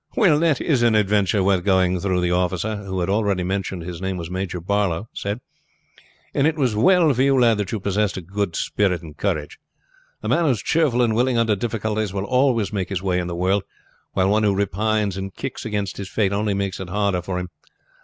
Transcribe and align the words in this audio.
"Well, 0.15 0.39
that 0.39 0.59
is 0.59 0.81
an 0.81 0.95
adventure 0.95 1.43
worth 1.43 1.63
going 1.63 1.99
through," 1.99 2.21
the 2.21 2.31
officer, 2.31 2.77
who 2.77 3.01
had 3.01 3.07
already 3.11 3.43
mentioned 3.43 3.83
that 3.83 3.85
his 3.87 4.01
name 4.01 4.17
was 4.17 4.31
Major 4.31 4.59
Barlow, 4.59 5.09
said; 5.13 5.41
"and 6.33 6.47
it 6.47 6.57
was 6.57 6.75
well 6.75 7.13
for 7.13 7.21
you, 7.21 7.39
lad, 7.39 7.59
that 7.59 7.71
you 7.71 7.79
possessed 7.79 8.17
good 8.25 8.55
spirits 8.55 9.03
and 9.03 9.15
courage. 9.15 9.59
A 10.23 10.27
man 10.27 10.45
who 10.45 10.49
is 10.49 10.63
cheerful 10.63 11.03
and 11.03 11.13
willing 11.15 11.37
under 11.37 11.55
difficulties 11.55 12.13
will 12.15 12.25
always 12.25 12.73
make 12.73 12.89
his 12.89 13.03
way 13.03 13.19
in 13.19 13.27
the 13.27 13.35
world, 13.35 13.61
while 14.13 14.29
one 14.29 14.41
who 14.41 14.55
repines 14.55 15.17
and 15.17 15.35
kicks 15.35 15.65
against 15.65 15.97
his 15.97 16.09
fate 16.09 16.33
only 16.33 16.55
makes 16.55 16.79
it 16.79 16.89
harder 16.89 17.21
for 17.21 17.37
him. 17.37 17.49